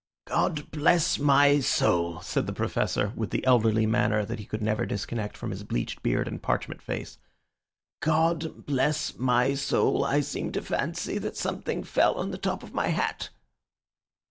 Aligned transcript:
"God 0.25 0.71
bless 0.71 1.19
my 1.19 1.59
soul!" 1.59 2.21
said 2.21 2.47
the 2.47 2.53
Professor 2.53 3.13
with 3.15 3.29
the 3.29 3.45
elderly 3.45 3.85
manner 3.85 4.25
that 4.25 4.39
he 4.39 4.47
could 4.47 4.63
never 4.63 4.83
disconnect 4.83 5.37
from 5.37 5.51
his 5.51 5.63
bleached 5.63 6.01
beard 6.01 6.27
and 6.27 6.41
parchment 6.41 6.81
face. 6.81 7.19
"God 7.99 8.65
bless 8.65 9.15
my 9.19 9.53
soul! 9.53 10.03
I 10.03 10.21
seemed 10.21 10.55
to 10.55 10.63
fancy 10.63 11.19
that 11.19 11.37
something 11.37 11.83
fell 11.83 12.15
on 12.15 12.31
the 12.31 12.39
top 12.39 12.63
of 12.63 12.73
my 12.73 12.87
hat!" 12.87 13.29